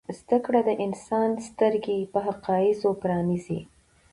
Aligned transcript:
زده 0.19 0.37
کړه 0.45 0.61
د 0.67 0.71
انسان 0.85 1.29
سترګې 1.47 1.99
پر 2.11 2.21
حقایضو 2.27 2.89
پرانیزي. 3.01 3.59